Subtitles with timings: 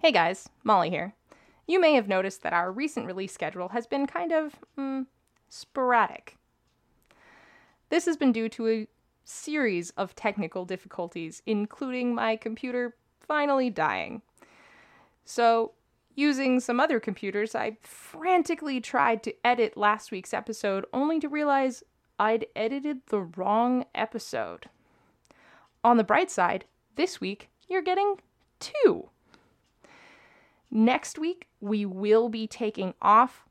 [0.00, 1.14] Hey guys, Molly here.
[1.66, 5.06] You may have noticed that our recent release schedule has been kind of mm,
[5.48, 6.36] sporadic.
[7.88, 8.86] This has been due to a
[9.24, 14.22] series of technical difficulties, including my computer finally dying.
[15.24, 15.72] So,
[16.14, 21.82] using some other computers, I frantically tried to edit last week's episode only to realize
[22.20, 24.66] I'd edited the wrong episode.
[25.82, 28.20] On the bright side, this week you're getting
[28.60, 29.08] two.
[30.70, 33.46] Next week, we will be taking off,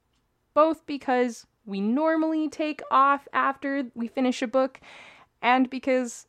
[0.53, 4.79] both because we normally take off after we finish a book
[5.41, 6.27] and because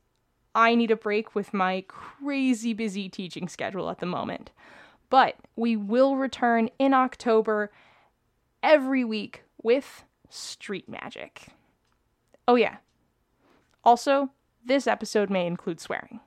[0.55, 4.51] I need a break with my crazy busy teaching schedule at the moment.
[5.11, 7.71] But we will return in October
[8.63, 11.49] every week with Street Magic.
[12.47, 12.77] Oh, yeah.
[13.85, 14.31] Also,
[14.65, 16.21] this episode may include swearing.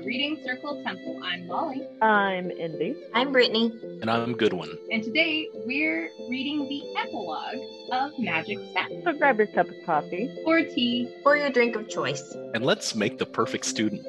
[0.00, 1.20] The Reading Circle Temple.
[1.22, 2.96] I'm Molly, I'm Indy.
[3.14, 3.72] I'm Brittany.
[4.00, 4.70] And I'm Goodwin.
[4.90, 7.58] and today we're reading the epilogue
[7.92, 10.30] of Magic Step So grab your cup of coffee.
[10.46, 11.12] or tea.
[11.24, 12.34] Or your drink of choice.
[12.54, 14.02] And let's make the perfect student.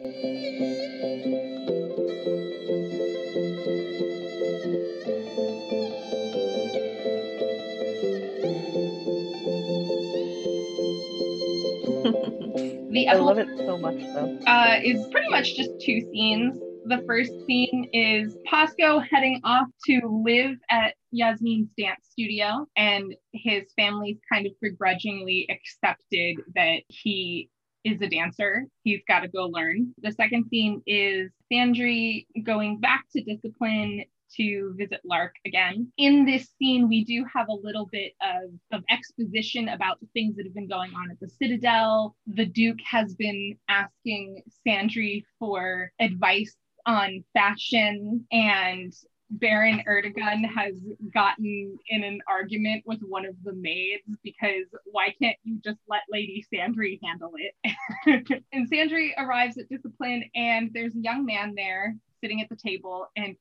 [12.94, 13.10] The epilogue.
[13.10, 14.40] I love it so much though.
[14.48, 16.60] uh, is pretty much just two scenes.
[16.86, 23.72] The first scene is Pasco heading off to live at Yasmin's dance studio, and his
[23.76, 27.50] family's kind of begrudgingly accepted that he
[27.84, 28.66] is a dancer.
[28.84, 29.94] He's got to go learn.
[30.02, 34.04] The second scene is Sandry going back to discipline
[34.38, 35.92] to visit Lark again.
[35.98, 40.36] In this scene, we do have a little bit of, of exposition about the things
[40.36, 42.16] that have been going on at the Citadel.
[42.28, 46.56] The Duke has been asking Sandry for advice
[46.86, 48.94] on fashion and
[49.32, 50.76] Baron Erdogan has
[51.14, 56.02] gotten in an argument with one of the maids because why can't you just let
[56.12, 58.44] Lady Sandry handle it?
[58.52, 63.08] and Sandry arrives at discipline, and there's a young man there sitting at the table.
[63.16, 63.38] And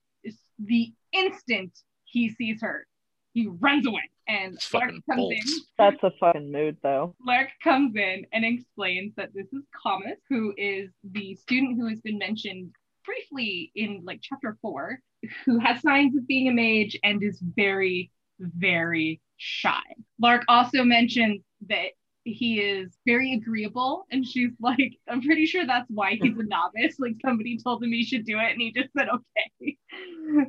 [0.64, 1.72] the instant
[2.04, 2.86] he sees her,
[3.32, 4.10] he runs away.
[4.28, 5.62] And It's Lark fucking comes in.
[5.78, 7.16] That's a fucking mood though.
[7.26, 12.00] Lark comes in and explains that this is Comus, who is the student who has
[12.00, 12.70] been mentioned
[13.04, 15.00] briefly in like chapter four,
[15.44, 19.82] who has signs of being a mage and is very, very shy.
[20.20, 21.90] Lark also mentions that
[22.24, 26.96] he is very agreeable, and she's like, I'm pretty sure that's why he's a novice.
[26.98, 29.76] Like somebody told him he should do it, and he just said okay.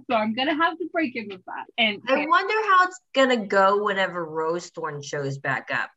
[0.08, 1.66] So I'm gonna have to break him with that.
[1.78, 5.90] And I wonder how it's gonna go whenever Rosethorn shows back up.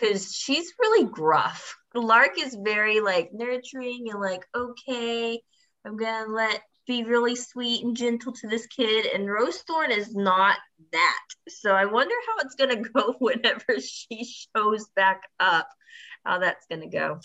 [0.00, 1.74] Cause she's really gruff.
[1.94, 5.40] Lark is very like nurturing and like, okay,
[5.84, 9.06] I'm gonna let be really sweet and gentle to this kid.
[9.06, 10.56] And Rosethorn is not
[10.92, 11.24] that.
[11.48, 15.68] So I wonder how it's gonna go whenever she shows back up,
[16.24, 17.20] how that's gonna go.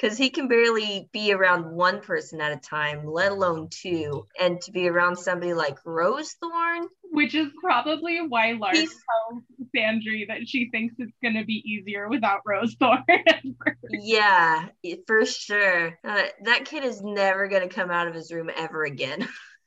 [0.00, 4.26] Because he can barely be around one person at a time, let alone two.
[4.40, 8.94] And to be around somebody like Rose Thorn, which is probably why Lars He's-
[9.30, 9.42] tells
[9.76, 13.02] Sandry that she thinks it's gonna be easier without Rosethorn.
[13.90, 14.68] Yeah,
[15.06, 15.98] for sure.
[16.04, 19.26] Uh, that kid is never going to come out of his room ever again.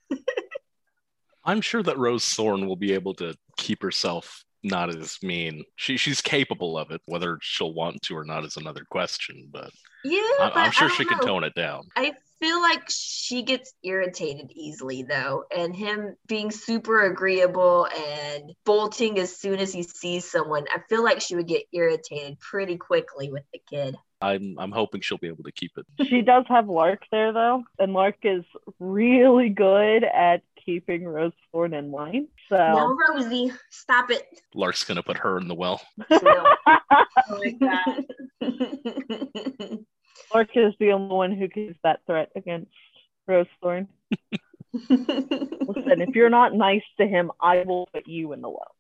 [1.44, 5.64] I'm sure that Rosethorn will be able to keep herself not as mean.
[5.76, 7.02] She she's capable of it.
[7.06, 9.50] Whether she'll want to or not is another question.
[9.52, 9.72] But
[10.04, 11.88] Yeah, I'm, but I'm sure she don't can tone it down.
[11.96, 19.20] I feel like she gets irritated easily though, and him being super agreeable and bolting
[19.20, 23.32] as soon as he sees someone, I feel like she would get irritated pretty quickly
[23.32, 23.96] with the kid.
[24.22, 25.86] I'm I'm hoping she'll be able to keep it.
[26.08, 28.44] She does have Lark there though, and Lark is
[28.80, 32.28] really good at keeping Rose Thorn in line.
[32.52, 34.28] So No, Rosie, stop it.
[34.54, 35.82] Lark's gonna put her in the well.
[36.12, 36.44] Oh no.
[37.38, 37.56] like.
[40.34, 42.72] Lark is the only one who can use that threat against
[43.26, 43.88] Rose Thorn.
[44.74, 48.76] Listen, if you're not nice to him, I will put you in the well.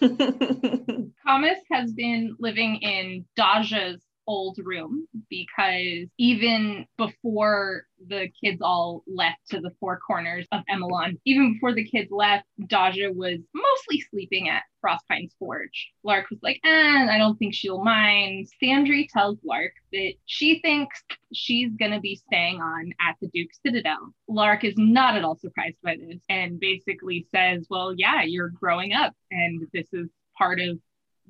[1.26, 9.38] Thomas has been living in Daja's old room because even before the kids all left
[9.50, 14.48] to the four corners of Emelan, even before the kids left, Daja was mostly sleeping
[14.48, 15.92] at Frostpine's Forge.
[16.02, 18.48] Lark was like, eh, I don't think she'll mind.
[18.62, 24.14] Sandry tells Lark that she thinks she's gonna be staying on at the Duke Citadel.
[24.28, 28.92] Lark is not at all surprised by this and basically says, Well, yeah, you're growing
[28.92, 30.78] up, and this is part of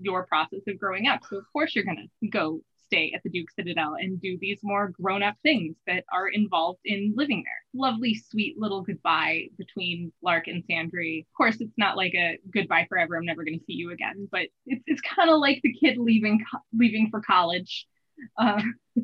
[0.00, 1.20] your process of growing up.
[1.28, 2.60] So of course you're gonna go
[2.94, 7.12] stay at the Duke Citadel and do these more grown-up things that are involved in
[7.16, 7.80] living there.
[7.82, 11.20] Lovely, sweet little goodbye between Lark and Sandry.
[11.20, 13.16] Of course, it's not like a goodbye forever.
[13.16, 15.98] I'm never going to see you again, but it's it's kind of like the kid
[15.98, 17.86] leaving leaving for college.
[18.38, 18.62] Uh,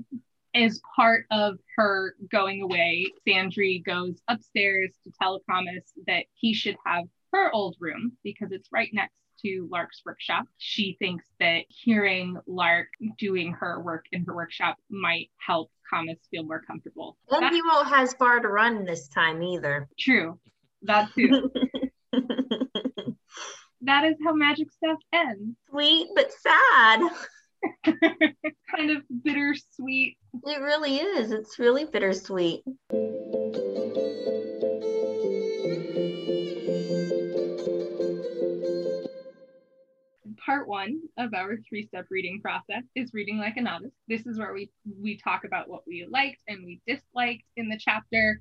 [0.55, 6.77] as part of her going away, Sandry goes upstairs to tell Thomas that he should
[6.85, 10.45] have her old room because it's right next to Lark's workshop.
[10.59, 12.89] She thinks that hearing Lark
[13.19, 17.17] doing her work in her workshop might help Thomas feel more comfortable.
[17.31, 19.89] and That's he won't has far to run this time either.
[19.99, 20.39] true.
[20.83, 21.51] That too.
[23.83, 25.57] that is how Magic Steps ends.
[25.69, 27.01] Sweet but sad.
[27.85, 30.17] kind of bittersweet.
[30.47, 31.33] It really is.
[31.33, 32.63] It's really bittersweet.
[40.45, 43.93] Part one of our three-step reading process is reading like a novice.
[44.09, 44.71] This is where we
[45.01, 48.41] we talk about what we liked and we disliked in the chapter.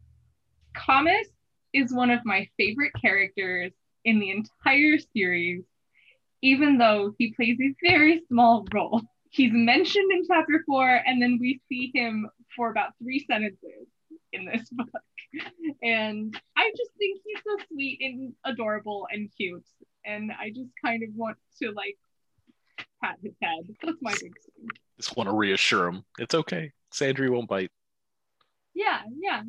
[0.76, 1.28] Comus
[1.74, 3.72] is one of my favorite characters
[4.06, 5.64] in the entire series,
[6.42, 9.02] even though he plays a very small role.
[9.30, 13.88] He's mentioned in chapter four, and then we see him for about three sentences
[14.34, 14.90] in this book.
[15.84, 19.66] And I just think he's so sweet and adorable and cute.
[20.06, 21.98] And I just kind of want to like
[23.02, 23.68] pat his head.
[23.84, 24.68] That's my big thing.
[24.98, 26.04] Just want to reassure him.
[26.18, 26.72] It's okay.
[26.94, 27.72] Sandry won't bite.
[28.74, 29.44] Yeah, yeah.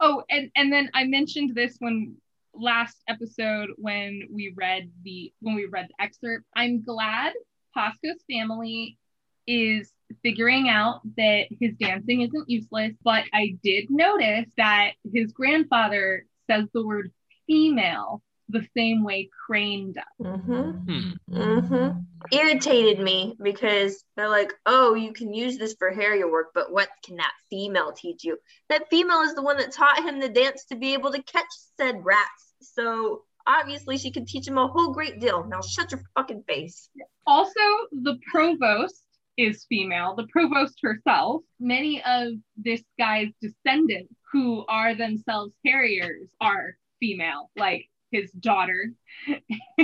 [0.00, 2.16] Oh, and and then I mentioned this when
[2.54, 6.44] last episode when we read the when we read the excerpt.
[6.56, 7.32] I'm glad
[7.74, 8.98] Pasco's family
[9.46, 9.92] is
[10.22, 16.66] figuring out that his dancing isn't useless, but I did notice that his grandfather says
[16.72, 17.12] the word
[17.46, 20.04] female the same way Crane does.
[20.20, 20.70] Mm-hmm.
[20.70, 21.10] Hmm.
[21.30, 21.98] Mm-hmm.
[22.32, 26.88] Irritated me because they're like, oh, you can use this for harrier work, but what
[27.04, 28.38] can that female teach you?
[28.68, 31.46] That female is the one that taught him the dance to be able to catch
[31.76, 32.54] said rats.
[32.60, 35.44] So obviously she can teach him a whole great deal.
[35.44, 36.88] Now shut your fucking face.
[37.26, 37.60] Also,
[37.92, 39.02] the provost
[39.36, 41.42] is female, the provost herself.
[41.60, 48.92] Many of this guy's descendants, who are themselves harriers, are female, like his daughter.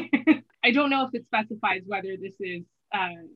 [0.64, 3.26] I don't know if it specifies whether this is uh,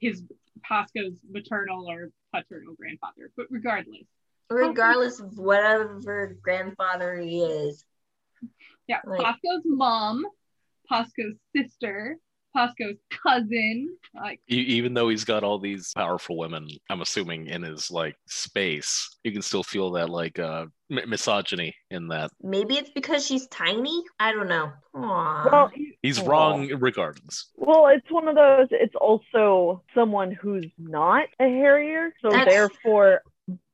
[0.00, 0.22] his
[0.62, 4.06] Pasco's maternal or paternal grandfather, but regardless.
[4.50, 7.84] Regardless of whatever grandfather he is.
[8.86, 9.20] Yeah, Right.
[9.20, 10.24] Pasco's mom,
[10.88, 12.16] Pasco's sister,
[12.58, 17.90] Pasco's cousin, like even though he's got all these powerful women, I'm assuming in his
[17.90, 22.30] like space, you can still feel that like uh m- misogyny in that.
[22.42, 24.02] Maybe it's because she's tiny.
[24.18, 24.72] I don't know.
[24.96, 25.52] Aww.
[25.52, 25.70] Well,
[26.02, 26.26] He's Oh.
[26.26, 27.50] wrong regardless.
[27.56, 28.66] well, it's one of those.
[28.70, 33.22] It's also someone who's not a harrier, so That's- therefore,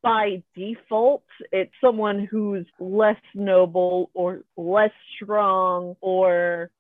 [0.05, 6.71] by default, it's someone who's less noble or less strong or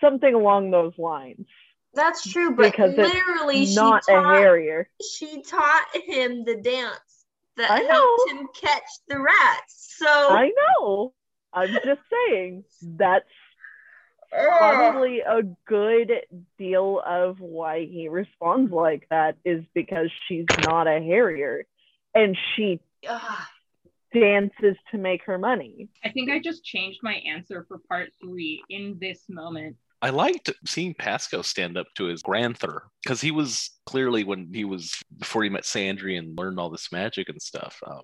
[0.00, 1.46] something along those lines.
[1.94, 4.88] That's true, but Because it's literally she Not a taught, harrier.
[5.16, 7.26] she taught him the dance
[7.56, 9.96] that helped him catch the rats.
[9.98, 10.50] So I
[10.80, 11.12] know.
[11.52, 13.28] I'm just saying that's
[14.32, 16.10] probably a good
[16.58, 21.66] deal of why he responds like that is because she's not a harrier
[22.14, 23.42] and she Ugh.
[24.12, 25.88] dances to make her money.
[26.04, 29.76] I think I just changed my answer for part three in this moment.
[30.02, 34.64] I liked seeing Pasco stand up to his grandfather because he was clearly when he
[34.64, 37.78] was before he met Sandry and learned all this magic and stuff.
[37.86, 38.02] Um,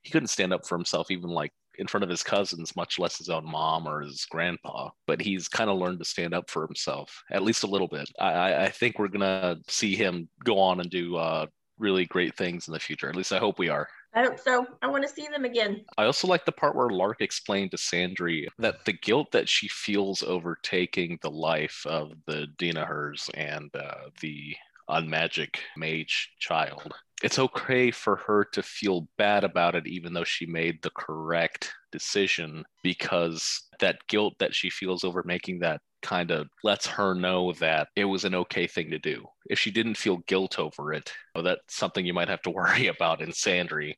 [0.00, 3.18] he couldn't stand up for himself, even like in front of his cousins, much less
[3.18, 4.88] his own mom or his grandpa.
[5.06, 8.08] But he's kind of learned to stand up for himself, at least a little bit.
[8.18, 11.46] I, I think we're gonna see him go on and do uh,
[11.78, 13.08] really great things in the future.
[13.08, 13.88] At least I hope we are.
[14.14, 14.66] I hope so.
[14.80, 15.84] I want to see them again.
[15.98, 19.66] I also like the part where Lark explained to Sandry that the guilt that she
[19.68, 24.54] feels over taking the life of the Dihanurs and uh, the
[24.88, 26.92] unmagic mage child.
[27.22, 31.72] It's okay for her to feel bad about it, even though she made the correct
[31.90, 37.52] decision, because that guilt that she feels over making that kind of lets her know
[37.54, 39.24] that it was an okay thing to do.
[39.46, 42.88] If she didn't feel guilt over it, well, that's something you might have to worry
[42.88, 43.94] about in Sandry.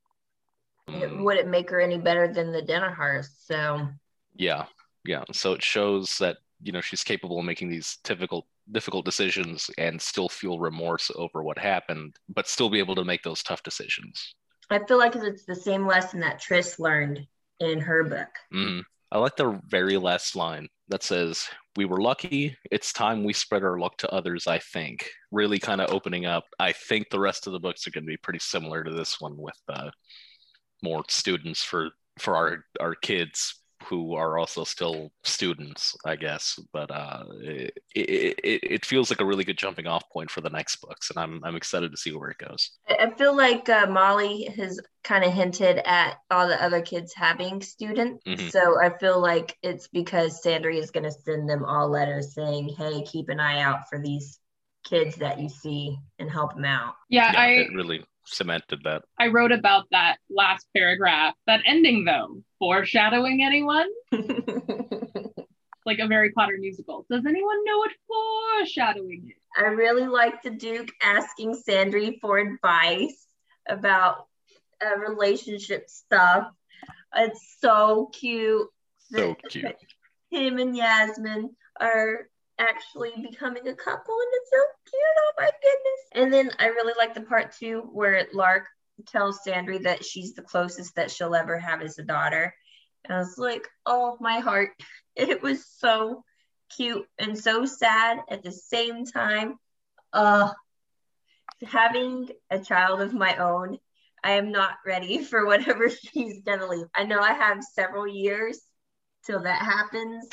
[0.88, 3.28] It wouldn't make her any better than the Dihanurs.
[3.40, 3.88] So
[4.34, 4.66] Yeah,
[5.04, 5.24] yeah.
[5.32, 10.00] So it shows that you know she's capable of making these difficult difficult decisions and
[10.00, 14.34] still feel remorse over what happened, but still be able to make those tough decisions.
[14.70, 17.26] I feel like it's the same lesson that Tris learned
[17.60, 18.28] in her book.
[18.52, 18.82] Mm.
[19.12, 22.56] I like the very last line that says, We were lucky.
[22.70, 25.10] It's time we spread our luck to others, I think.
[25.30, 26.44] Really kind of opening up.
[26.58, 29.20] I think the rest of the books are going to be pretty similar to this
[29.20, 29.90] one with uh,
[30.82, 36.58] more students for for our our kids who are also still students, I guess.
[36.72, 40.50] But uh, it, it, it feels like a really good jumping off point for the
[40.50, 42.70] next books, and I'm I'm excited to see where it goes.
[42.88, 47.60] I feel like uh, Molly has kind of hinted at all the other kids having
[47.60, 48.50] students, Mhm.
[48.50, 52.70] so I feel like it's because Sandry is going to send them all letters saying,
[52.76, 54.38] "Hey, keep an eye out for these
[54.84, 59.02] kids that you see and help them out." Yeah, yeah, I it really cemented that.
[59.18, 61.34] I wrote about that last paragraph.
[61.46, 63.88] That ending though, foreshadowing anyone?
[65.86, 67.06] Like a Harry Potter musical.
[67.08, 69.40] Does anyone know what foreshadowing is?
[69.56, 73.24] I really like the Duke asking Sandry for advice
[73.68, 74.26] about
[74.84, 76.48] uh, relationship stuff.
[77.14, 78.66] It's so cute.
[79.12, 79.76] So cute.
[80.32, 85.02] Him and Yasmin are actually becoming a couple, and it's so cute.
[85.18, 86.00] Oh my goodness.
[86.12, 88.66] And then I really like the part two where Lark
[89.06, 92.54] tells Sandry that she's the closest that she'll ever have as a daughter.
[93.04, 94.70] And I was like, oh, my heart.
[95.18, 96.24] It was so
[96.76, 99.54] cute and so sad at the same time.
[100.12, 100.50] Uh,
[101.66, 103.78] having a child of my own,
[104.22, 106.84] I am not ready for whatever she's gonna leave.
[106.94, 108.60] I know I have several years
[109.24, 110.28] till that happens.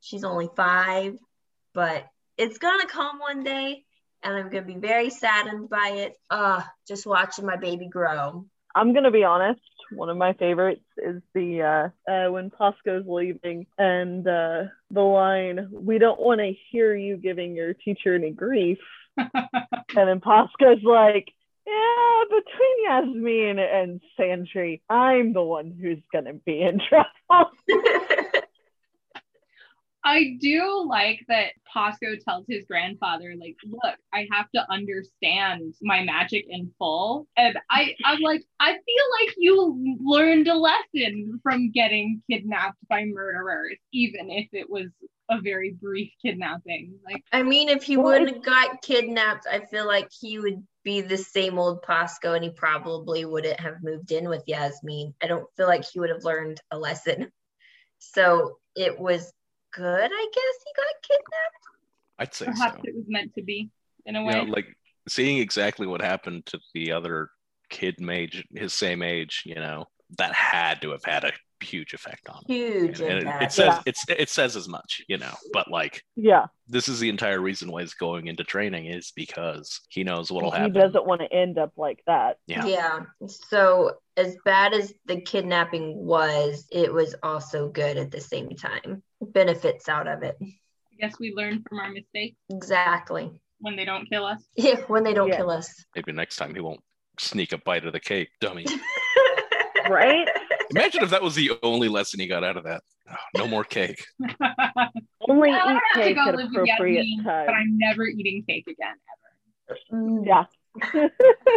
[0.00, 1.16] She's only five,
[1.74, 3.84] but it's gonna come one day,
[4.22, 6.16] and I'm gonna be very saddened by it.
[6.30, 8.46] Uh, just watching my baby grow.
[8.74, 9.60] I'm gonna be honest.
[9.94, 15.68] One of my favorites is the uh, uh, when Pasco's leaving and uh, the line,
[15.70, 18.78] "We don't want to hear you giving your teacher any grief,"
[19.16, 19.28] and
[19.94, 21.28] then Pasco's like,
[21.66, 27.50] "Yeah, between Yasmin and Sandry, I'm the one who's gonna be in trouble."
[30.04, 36.02] I do like that Pasco tells his grandfather, like, look, I have to understand my
[36.02, 37.28] magic in full.
[37.36, 38.80] And I, I'm like, I feel
[39.20, 44.88] like you learned a lesson from getting kidnapped by murderers, even if it was
[45.30, 46.98] a very brief kidnapping.
[47.04, 51.00] Like, I mean, if he wouldn't have got kidnapped, I feel like he would be
[51.00, 55.14] the same old Pasco and he probably wouldn't have moved in with Yasmin.
[55.22, 57.30] I don't feel like he would have learned a lesson.
[58.00, 59.32] So it was
[59.72, 61.62] good, I guess he got kidnapped.
[62.18, 62.82] I'd say perhaps so.
[62.84, 63.70] it was meant to be
[64.06, 64.34] in a way.
[64.34, 64.66] Yeah, like
[65.08, 67.30] seeing exactly what happened to the other
[67.70, 69.86] kid mage, his same age, you know,
[70.18, 72.56] that had to have had a huge effect on him.
[72.56, 73.82] Huge And it, it says Yeah.
[73.86, 77.70] it's it says as much, you know, but like yeah, this is the entire reason
[77.70, 80.74] why he's going into training is because he knows what'll he happen.
[80.74, 82.38] He doesn't want to end up like that.
[82.46, 82.66] Yeah.
[82.66, 83.00] yeah.
[83.26, 89.02] So as bad as the kidnapping was, it was also good at the same time.
[89.32, 90.36] Benefits out of it.
[90.42, 90.46] I
[91.00, 93.30] guess we learn from our mistakes Exactly.
[93.60, 94.42] when they don't kill us.
[94.56, 95.36] Yeah, when they don't Yeah.
[95.36, 95.72] kill us.
[95.94, 96.80] Maybe next time he won't
[97.18, 98.64] sneak a bite of the cake, dummy.
[99.90, 100.28] Right?
[100.70, 102.82] Imagine if that was the only lesson he got out of that.
[103.10, 104.04] Oh, no more cake.
[105.28, 107.46] Only I'm eat gonna have to cake go at live with appropriate Yasmin, times.
[107.48, 108.94] but I'm never eating cake again
[109.72, 109.78] ever.
[109.92, 111.08] Mm, Yeah.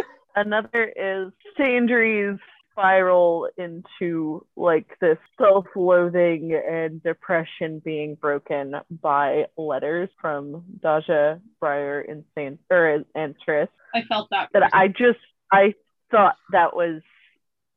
[0.34, 2.38] Another is Sandry's
[2.76, 12.24] spiral into like this self-loathing and depression being broken by letters from Daja, Briar and
[12.34, 13.68] San or and Tris.
[13.94, 14.50] I felt that.
[14.52, 14.78] That person.
[14.78, 15.18] I just
[15.50, 15.74] I
[16.10, 17.00] thought that was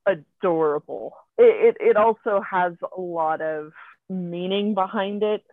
[0.05, 1.13] adorable.
[1.37, 3.71] It, it it also has a lot of
[4.09, 5.43] meaning behind it,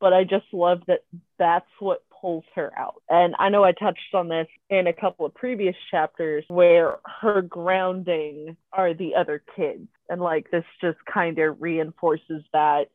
[0.00, 1.00] but I just love that
[1.38, 3.02] that's what pulls her out.
[3.10, 7.42] And I know I touched on this in a couple of previous chapters where her
[7.42, 9.88] grounding are the other kids.
[10.08, 12.86] And like this just kind of reinforces that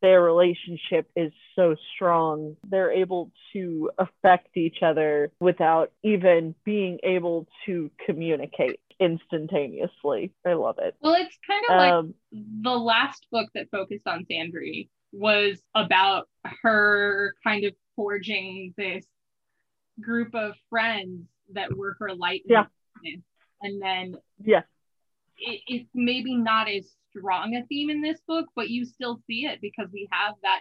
[0.00, 2.56] their relationship is so strong.
[2.66, 10.32] They're able to affect each other without even being able to communicate instantaneously.
[10.46, 10.94] I love it.
[11.00, 16.28] Well, it's kind of um, like the last book that focused on Sandry was about
[16.62, 19.04] her kind of forging this
[20.00, 22.42] group of friends that were her light.
[22.46, 22.64] Yeah.
[23.62, 24.62] And then yeah,
[25.38, 29.46] it, it's maybe not as strong a theme in this book, but you still see
[29.46, 30.60] it because we have that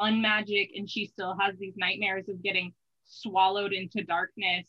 [0.00, 2.72] unmagic and she still has these nightmares of getting
[3.04, 4.66] swallowed into darkness.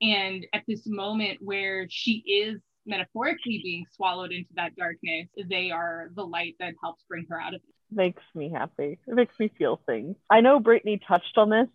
[0.00, 6.10] And at this moment where she is metaphorically being swallowed into that darkness, they are
[6.14, 7.74] the light that helps bring her out of it.
[7.90, 8.98] Makes me happy.
[9.06, 10.16] It makes me feel things.
[10.28, 11.68] I know Brittany touched on this,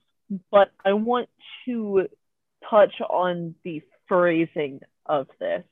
[0.52, 1.30] but I want
[1.66, 2.08] to
[2.70, 5.64] touch on the phrasing of this,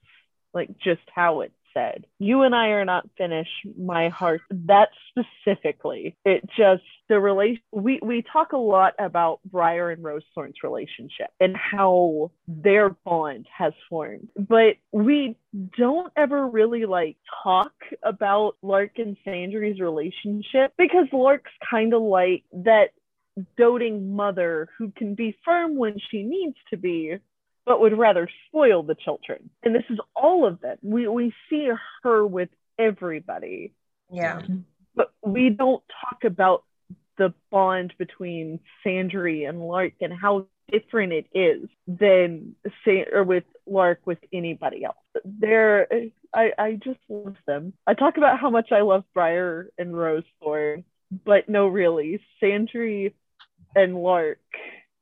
[0.54, 2.06] like just how it's said.
[2.20, 3.52] You and I are not finished.
[3.78, 9.92] My heart, that specifically, it just, the relation, we, we talk a lot about Briar
[9.92, 15.36] and Rosethorn's relationship and how their bond has formed, but we
[15.78, 22.44] don't ever really like talk about Lark and Sandry's relationship because Lark's kind of like
[22.52, 22.90] that
[23.58, 27.16] doting mother who can be firm when she needs to be,
[27.66, 29.50] but would rather spoil the children.
[29.64, 30.78] And this is all of them.
[30.82, 31.70] We we see
[32.04, 33.74] her with everybody.
[34.12, 34.42] Yeah.
[34.96, 36.64] But we don't talk about
[37.18, 43.44] the bond between Sandry and Lark and how different it is than say or with
[43.68, 44.96] Lark with anybody else.
[45.26, 45.88] They're
[46.34, 47.74] I, I just love them.
[47.86, 50.86] I talk about how much I love Briar and Rose Thorn,
[51.26, 52.22] but no really.
[52.42, 53.14] Sandry
[53.76, 54.40] and Lark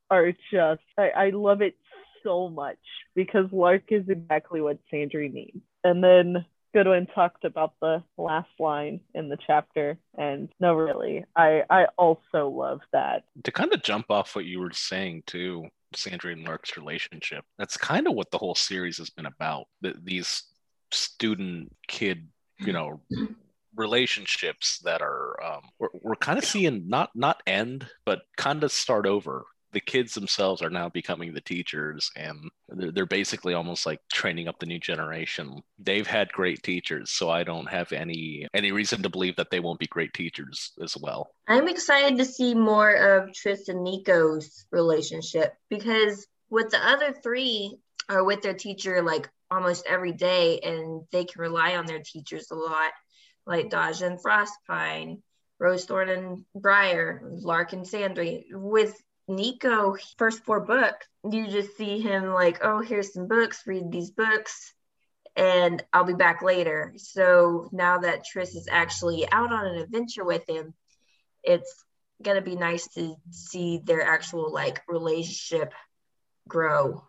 [0.10, 1.76] are just I, I love it
[2.24, 2.78] so much
[3.16, 5.62] because Lark is exactly what Sandry needs.
[5.84, 11.64] And then Goodwin talked about the last line in the chapter, and no, really, I
[11.70, 13.24] I also love that.
[13.44, 17.46] To kind of jump off what you were saying too, Sandry and Lark's relationship.
[17.58, 19.68] That's kind of what the whole series has been about.
[19.82, 20.44] The, these
[20.92, 22.28] student kid,
[22.60, 23.02] you know.
[23.76, 28.72] relationships that are um, we're, we're kind of seeing not not end but kind of
[28.72, 29.46] start over
[29.78, 34.48] the kids themselves are now becoming the teachers and they're, they're, basically almost like training
[34.48, 39.04] up the new generation they've had great teachers so i don't have any any reason
[39.04, 42.92] to believe that they won't be great teachers as well i'm excited to see more
[42.92, 47.78] of tris and niko's relationship because with the other three
[48.10, 52.50] are with their teacher like almost every day and they can rely on their teachers
[52.50, 52.92] a lot
[53.46, 55.22] like Daja and frostpine
[55.62, 58.44] Rosethorn and Briar, Lark and Sandry.
[58.52, 58.96] With
[59.30, 64.12] Niko first four books, you just see him like, oh, here's some books, read these
[64.12, 64.74] books,
[65.36, 66.94] and I'll be back later.
[66.98, 70.74] So now that Tris is actually out on an adventure with him,
[71.44, 71.84] it's
[72.22, 75.74] gonna be nice to see their actual like relationship
[76.48, 77.04] grow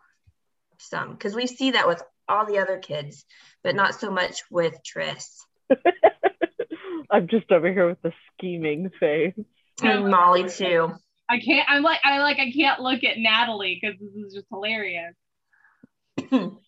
[0.77, 3.25] some because we see that with all the other kids,
[3.63, 5.45] but not so much with Tris.
[7.11, 9.33] I'm just over here with the scheming face.
[9.81, 10.91] And Molly too.
[11.29, 11.69] I can't.
[11.69, 11.99] I'm like.
[12.03, 12.39] I like.
[12.39, 15.15] I can't look at Natalie because this is just hilarious.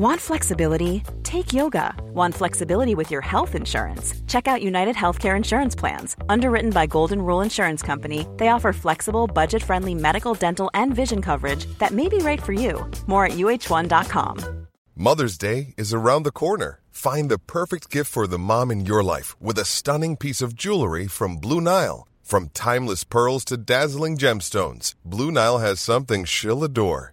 [0.00, 1.02] Want flexibility?
[1.24, 1.94] Take yoga.
[2.14, 4.14] Want flexibility with your health insurance?
[4.26, 6.16] Check out United Healthcare Insurance Plans.
[6.26, 11.20] Underwritten by Golden Rule Insurance Company, they offer flexible, budget friendly medical, dental, and vision
[11.20, 12.90] coverage that may be right for you.
[13.06, 14.66] More at uh1.com.
[14.96, 16.80] Mother's Day is around the corner.
[16.90, 20.54] Find the perfect gift for the mom in your life with a stunning piece of
[20.54, 22.08] jewelry from Blue Nile.
[22.22, 27.12] From timeless pearls to dazzling gemstones, Blue Nile has something she'll adore.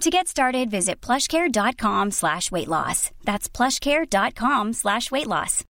[0.00, 3.10] To get started, visit plushcare.com slash weight loss.
[3.24, 5.62] That's plushcare.com slash weight loss.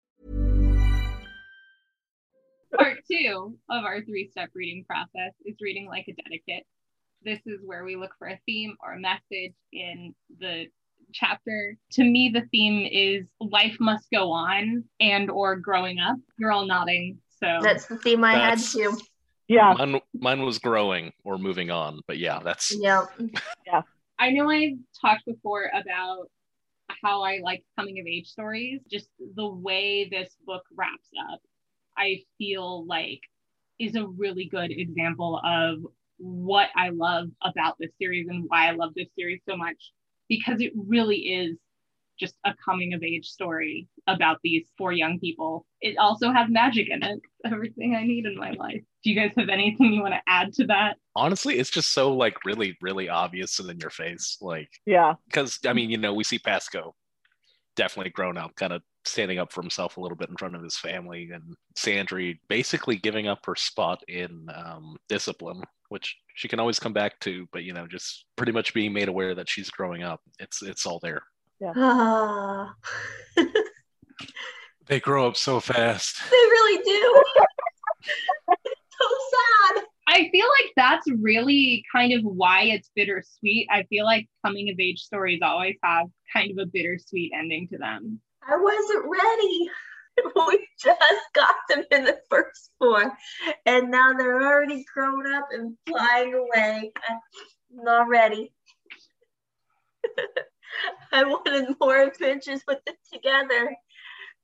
[2.78, 6.64] Part two of our three step reading process is reading like a dedicate.
[7.24, 10.66] This is where we look for a theme or a message in the
[11.12, 11.76] chapter.
[11.94, 16.18] To me, the theme is life must go on and or growing up.
[16.38, 17.18] You're all nodding.
[17.44, 18.98] So That's the theme I That's- had too.
[19.48, 19.74] Yeah.
[19.76, 23.06] Mine, mine was growing or moving on, but yeah, that's Yeah.
[24.20, 26.30] I know I've talked before about
[27.04, 28.82] how I like coming of age stories.
[28.90, 31.40] Just the way this book wraps up,
[31.98, 33.22] I feel like
[33.80, 35.80] is a really good example of
[36.18, 39.92] what I love about this series and why I love this series so much
[40.28, 41.58] because it really is
[42.20, 45.66] just a coming of age story about these four young people.
[45.82, 47.20] It also has magic in it.
[47.46, 48.82] Everything I need in my life.
[49.04, 50.98] Do you guys have anything you want to add to that?
[51.16, 54.38] honestly, it's just so like really, really obvious and in your face.
[54.42, 55.14] Like, Yeah.
[55.28, 56.96] because I mean, you know, we see Pasco
[57.76, 60.64] definitely grown up, kind of standing up for himself a little bit in front of
[60.64, 61.44] his family, and
[61.78, 67.20] Sandry basically giving up her spot in um, discipline, which she can always come back
[67.22, 70.22] to, but you know, just pretty much being made aware that she's growing up.
[70.40, 71.22] It's it's all there.
[71.76, 72.74] Ah,
[74.88, 76.18] They grow up so fast.
[76.32, 77.24] they really do.
[79.02, 79.08] So
[79.76, 79.84] sad.
[80.08, 83.68] I feel like that's really kind of why it's bittersweet.
[83.72, 87.78] I feel like coming of age stories always have kind of a bittersweet ending to
[87.78, 88.20] them.
[88.46, 89.70] I wasn't ready.
[90.50, 91.00] We just
[91.34, 93.10] got them in the first four,
[93.66, 96.92] and now they're already grown up and flying away.
[97.08, 97.20] I'm
[97.72, 98.52] not ready.
[101.14, 103.76] I wanted more adventures with them together,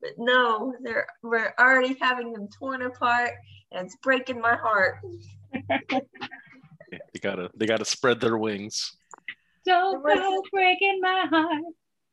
[0.01, 3.31] but no, they're we're already having them torn apart,
[3.71, 4.97] and it's breaking my heart.
[7.13, 8.95] They gotta they gotta spread their wings.
[9.65, 11.63] Don't go breaking my heart.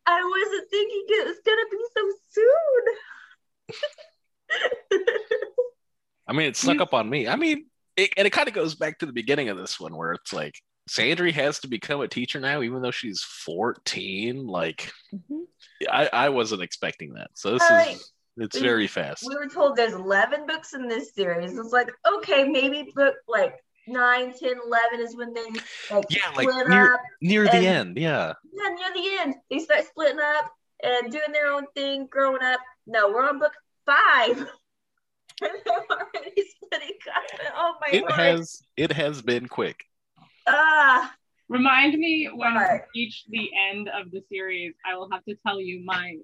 [0.06, 2.02] I wasn't thinking it was gonna be so
[4.90, 5.06] soon.
[6.26, 7.28] I mean, it snuck up on me.
[7.28, 9.96] I mean, it, and it kind of goes back to the beginning of this one
[9.96, 10.54] where it's like
[10.98, 14.46] Sandry has to become a teacher now, even though she's 14.
[14.46, 15.44] Like, Mhm.
[15.90, 17.31] I, I wasn't expecting that.
[17.35, 17.96] So this All right.
[17.96, 19.24] is it's very fast.
[19.28, 21.59] we were told there's 11 books in this series.
[21.59, 25.44] It's like, okay, maybe book like 9, 10, 11 is when they
[25.90, 27.00] like Yeah, like split near up.
[27.20, 27.96] near the end.
[27.98, 28.33] Yeah.
[28.55, 30.52] Yeah, near the end, they start splitting up
[30.83, 32.61] and doing their own thing, growing up.
[32.87, 33.52] No, we're on book
[33.87, 34.38] five.
[34.38, 34.46] and
[35.40, 37.52] they're already splitting up.
[37.57, 38.12] Oh my It word.
[38.12, 39.85] has it has been quick.
[40.52, 41.14] Ah,
[41.48, 42.82] Remind me when Right.
[42.94, 46.16] we reach the end of the series, I will have to tell you my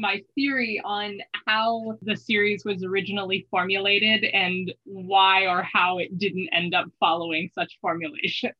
[0.00, 6.48] my theory on how the series was originally formulated and why or how it didn't
[6.52, 8.52] end up following such formulation.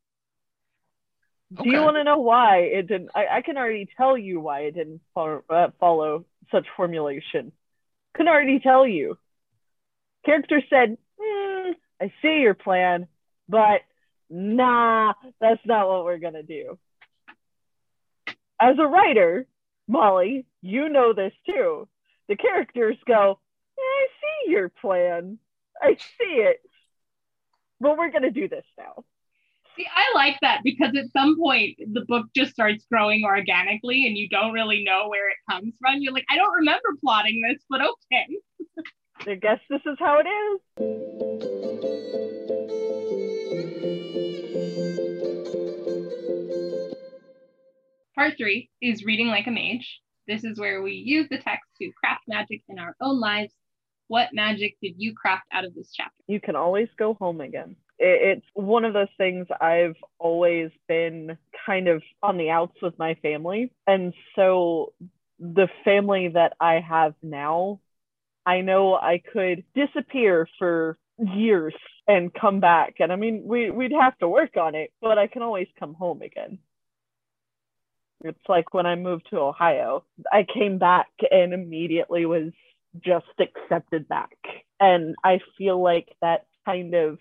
[1.62, 3.10] Do you want to know why it didn't?
[3.14, 7.52] I, I can already tell you why it didn't follow, uh, follow such formulation.
[8.16, 9.18] Can already tell you.
[10.24, 13.08] Character said, "Hmm, "I see your plan,
[13.48, 13.82] but
[14.30, 16.78] nah, that's not what we're gonna do."
[18.60, 19.46] As a writer,
[19.88, 21.88] Molly, you know this too.
[22.28, 23.40] The characters go,
[23.76, 25.38] "Yeah, "I see your plan.
[25.82, 26.62] I see it,
[27.80, 29.04] but we're gonna do this now."
[29.76, 34.16] See, I like that because at some point the book just starts growing organically and
[34.16, 36.00] you don't really know where it comes from.
[36.00, 38.28] You're like, I don't remember plotting this, but okay.
[39.26, 40.60] I guess this is how it is.
[48.14, 50.00] Part three is reading like a mage.
[50.26, 53.52] This is where we use the text to craft magic in our own lives.
[54.08, 56.20] What magic did you craft out of this chapter?
[56.30, 57.74] you can always go home again.
[57.98, 61.36] It's one of those things I've always been
[61.66, 63.72] kind of on the outs with my family.
[63.86, 64.92] And so
[65.40, 67.80] the family that I have now,
[68.46, 71.74] I know I could disappear for years
[72.10, 72.94] and come back.
[72.98, 75.94] And I mean, we, we'd have to work on it, but I can always come
[75.94, 76.58] home again.
[78.24, 82.52] It's like when I moved to Ohio, I came back and immediately was
[83.00, 84.36] just accepted back.
[84.80, 87.18] And I feel like that kind of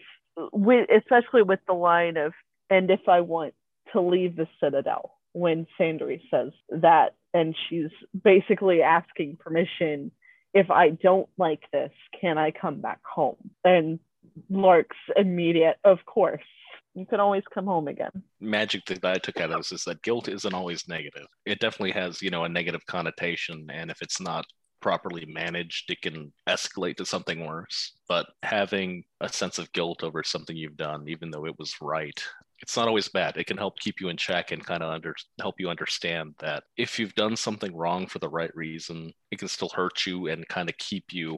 [0.96, 2.34] especially with the line of,
[2.70, 3.54] and if I want
[3.94, 7.92] to leave the Citadel, when Sandry says that, and she's
[8.24, 10.12] basically asking permission
[10.54, 13.52] if I don't like this, can I come back home?
[13.64, 14.00] And
[14.50, 16.44] Lark's immediate, of course.
[16.96, 18.12] You can always come home again.
[18.40, 21.28] Magic that I took out of this is that guilt isn't always negative.
[21.46, 23.68] It definitely has, you know, a negative connotation.
[23.72, 24.46] And if it's not
[24.82, 27.94] properly managed, it can escalate to something worse.
[28.08, 32.20] But having a sense of guilt over something you've done, even though it was right,
[32.62, 33.38] it's not always bad.
[33.38, 36.64] It can help keep you in check and kind of under help you understand that
[36.76, 40.48] if you've done something wrong for the right reason, it can still hurt you and
[40.48, 41.38] kind of keep you.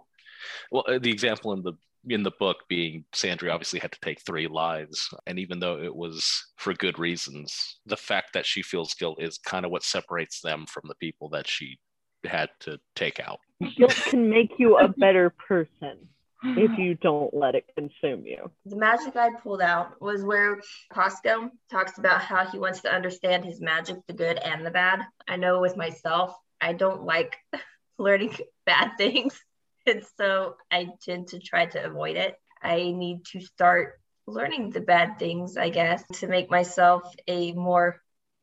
[0.71, 1.73] Well, uh, the example in the
[2.07, 5.95] in the book being Sandry obviously had to take three lives, and even though it
[5.95, 10.41] was for good reasons, the fact that she feels guilt is kind of what separates
[10.41, 11.77] them from the people that she
[12.25, 13.39] had to take out.
[13.77, 16.07] Guilt can make you a better person
[16.43, 18.49] if you don't let it consume you.
[18.65, 20.61] The magic I pulled out was where
[20.91, 25.01] Pasco talks about how he wants to understand his magic, the good and the bad.
[25.27, 27.37] I know with myself, I don't like
[27.97, 28.35] learning
[28.65, 29.39] bad things.
[29.88, 32.36] And so I tend to try to avoid it.
[32.62, 38.00] I need to start learning the bad things, I guess, to make myself a more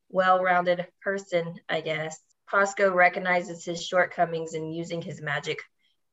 [0.09, 2.19] well rounded person, I guess.
[2.51, 5.59] Pasco recognizes his shortcomings in using his magic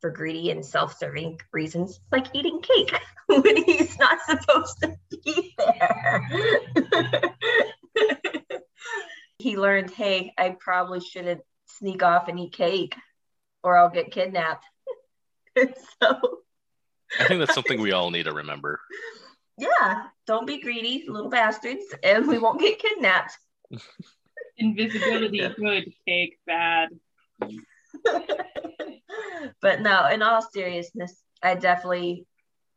[0.01, 2.93] for greedy and self-serving reasons, like eating cake
[3.27, 6.29] when he's not supposed to be there.
[9.39, 12.95] he learned, hey, I probably shouldn't sneak off and eat cake,
[13.63, 14.65] or I'll get kidnapped.
[16.01, 16.39] so
[17.19, 18.79] I think that's something we all need to remember.
[19.57, 23.37] Yeah, don't be greedy, little bastards, and we won't get kidnapped.
[24.57, 26.89] Invisibility good, cake bad.
[29.61, 32.27] but no, in all seriousness, I definitely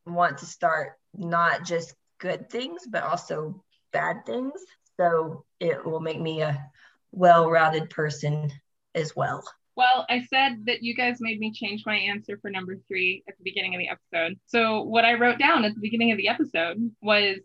[0.06, 4.60] want to start not just good things, but also bad things.
[5.00, 6.64] So it will make me a
[7.10, 8.52] well rounded person
[8.94, 9.42] as well.
[9.78, 13.38] Well, I said that you guys made me change my answer for number three at
[13.38, 14.36] the beginning of the episode.
[14.46, 17.36] So, what I wrote down at the beginning of the episode was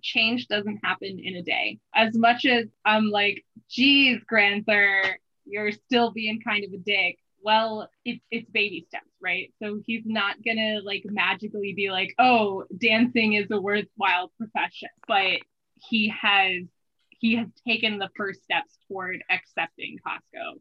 [0.00, 1.78] change doesn't happen in a day.
[1.94, 7.90] As much as I'm like, geez, Granther, you're still being kind of a dick well,
[8.06, 9.52] it's it's baby steps, right?
[9.62, 15.40] So he's not gonna like magically be like, oh, dancing is a worthwhile profession, but
[15.74, 16.62] he has
[17.10, 20.58] he has taken the first steps toward accepting Pasco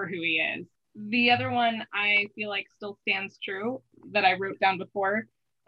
[0.00, 0.66] for who he is.
[0.94, 3.82] The other one I feel like still stands true
[4.12, 5.26] that I wrote down before,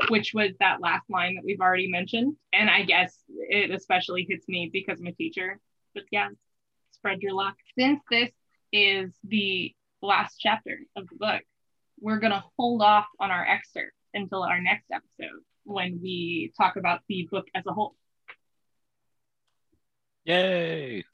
[0.08, 2.36] which was that last line that we've already mentioned.
[2.52, 5.60] And I guess it especially hits me because I'm a teacher.
[5.94, 6.28] But yeah,
[6.92, 7.54] spread your luck.
[7.78, 8.30] Since this
[8.72, 11.42] is the last chapter of the book.
[12.00, 16.76] We're going to hold off on our excerpt until our next episode when we talk
[16.76, 17.94] about the book as a whole.
[20.24, 21.04] Yay!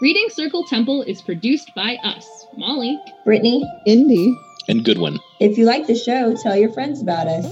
[0.00, 0.06] Woo!
[0.06, 4.36] Reading Circle Temple is produced by us, Molly, Brittany, Indy,
[4.68, 5.18] and Goodwin.
[5.40, 7.46] If you like the show, tell your friends about us.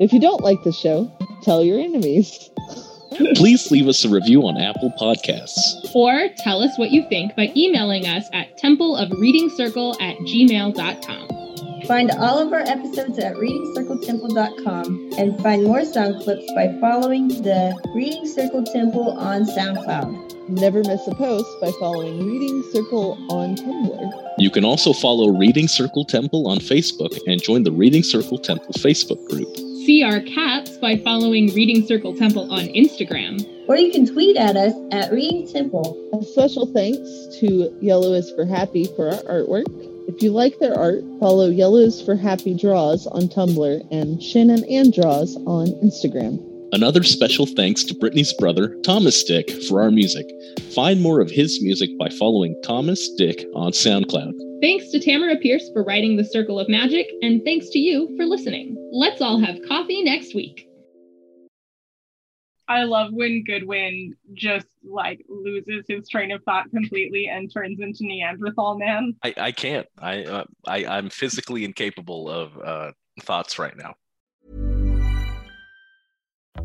[0.00, 1.10] If you don't like the show,
[1.42, 2.50] tell your enemies.
[3.34, 5.94] Please leave us a review on Apple Podcasts.
[5.94, 11.41] Or tell us what you think by emailing us at templeofreadingcircle at gmail.com.
[11.86, 17.76] Find all of our episodes at readingcircletemple.com and find more sound clips by following the
[17.94, 20.48] Reading Circle Temple on SoundCloud.
[20.48, 24.32] Never miss a post by following Reading Circle on Tumblr.
[24.38, 28.74] You can also follow Reading Circle Temple on Facebook and join the Reading Circle Temple
[28.74, 29.52] Facebook group.
[29.84, 33.44] See our cats by following Reading Circle Temple on Instagram.
[33.68, 35.98] Or you can tweet at us at Reading Temple.
[36.12, 37.00] A special thanks
[37.40, 39.91] to Yellow is for Happy for our artwork.
[40.14, 44.92] If you like their art, follow Yellows for Happy Draws on Tumblr and Shannon and
[44.92, 46.38] Draws on Instagram.
[46.72, 50.30] Another special thanks to Brittany's brother, Thomas Dick, for our music.
[50.74, 54.34] Find more of his music by following Thomas Dick on SoundCloud.
[54.60, 58.26] Thanks to Tamora Pierce for writing The Circle of Magic, and thanks to you for
[58.26, 58.76] listening.
[58.92, 60.68] Let's all have coffee next week.
[62.72, 68.04] I love when Goodwin just like loses his train of thought completely and turns into
[68.04, 69.14] Neanderthal man.
[69.22, 69.86] I, I can't.
[69.98, 73.94] I, uh, I I'm physically incapable of uh, thoughts right now.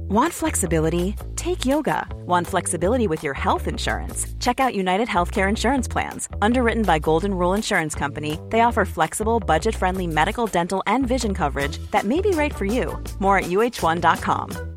[0.10, 1.15] Want flexibility?
[1.36, 2.08] Take yoga.
[2.26, 4.34] Want flexibility with your health insurance?
[4.39, 6.30] Check out United Healthcare Insurance Plans.
[6.41, 11.34] Underwritten by Golden Rule Insurance Company, they offer flexible, budget friendly medical, dental, and vision
[11.34, 12.98] coverage that may be right for you.
[13.20, 14.77] More at uh1.com.